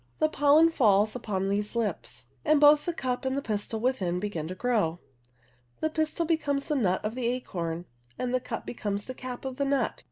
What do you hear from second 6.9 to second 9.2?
of the acorn and the cup becomes the